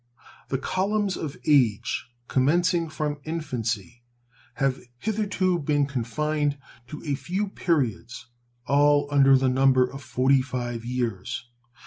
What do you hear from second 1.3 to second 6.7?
age, commencing from infancy, have hitherto been confined